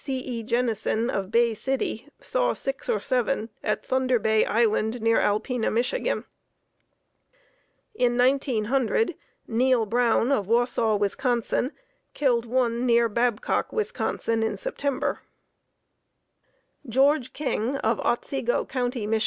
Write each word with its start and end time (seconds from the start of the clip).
Jennison 0.03 1.11
of 1.11 1.29
Bay 1.31 1.53
City 1.53 2.07
saw 2.19 2.53
six 2.53 2.89
or 2.89 2.99
seven 2.99 3.49
at 3.63 3.85
Thunder 3.85 4.17
Bay 4.17 4.43
Island 4.45 4.99
near 4.99 5.19
Alpena, 5.19 5.71
Mich. 5.71 5.93
In 5.93 6.23
1900 8.17 9.13
Neal 9.47 9.85
Brown 9.85 10.31
of 10.31 10.47
Wausau, 10.47 10.95
Wis., 10.97 11.15
killed 12.15 12.45
one 12.47 12.83
near 12.87 13.07
Babcock, 13.07 13.71
Wis., 13.71 13.91
in 13.91 14.57
September. 14.57 15.19
George 16.89 17.31
King 17.31 17.75
of 17.75 17.99
Otsego 17.99 18.65
County, 18.65 19.05
Mich. 19.05 19.19